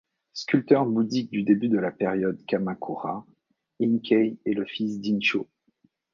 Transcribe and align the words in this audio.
Sculpteur 0.33 0.87
bouddhique 0.87 1.29
du 1.29 1.43
début 1.43 1.67
de 1.69 1.77
la 1.77 1.91
période 1.91 2.43
Kamakura, 2.47 3.23
Inkei 3.79 4.39
est 4.47 4.53
le 4.53 4.65
fils 4.65 4.97
d'Inchō. 4.99 5.45